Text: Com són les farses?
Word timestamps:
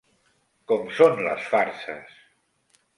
Com 0.71 0.89
són 1.01 1.23
les 1.29 1.47
farses? 1.53 2.21